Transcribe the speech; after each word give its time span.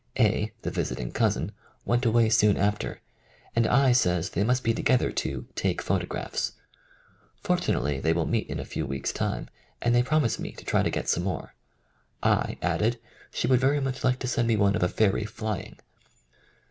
A., 0.17 0.51
the 0.63 0.71
visiting 0.71 1.11
cousin, 1.11 1.51
went 1.85 2.07
away 2.07 2.27
soon 2.29 2.57
after, 2.57 3.01
and 3.55 3.67
I. 3.67 3.91
says 3.91 4.31
they 4.31 4.43
must 4.43 4.63
be 4.63 4.73
together 4.73 5.11
to 5.11 5.45
'* 5.51 5.55
take 5.55 5.79
photographs. 5.79 6.53
''Fortunately 7.43 7.99
they 7.99 8.11
will 8.11 8.25
meet 8.25 8.49
in 8.49 8.59
a 8.59 8.65
few 8.65 8.87
weeks' 8.87 9.13
time, 9.13 9.47
and 9.79 9.93
they 9.93 10.01
promise 10.01 10.37
50 10.37 10.41
THE 10.41 10.55
FIRST 10.55 10.71
PUBLISHED 10.71 10.87
ACCOUNT 10.87 11.03
me 11.03 11.03
to 11.03 11.03
try 11.03 11.03
to 11.03 11.03
get 11.03 11.09
some 11.11 11.23
more. 11.23 11.53
I. 12.23 12.57
added 12.63 12.99
she 13.31 13.45
would 13.45 13.59
very 13.59 13.79
much 13.79 14.03
like 14.03 14.17
to 14.17 14.27
send 14.27 14.47
me 14.47 14.55
one 14.55 14.75
of 14.75 14.81
a 14.81 14.89
fairy 14.89 15.25
flying. 15.25 15.77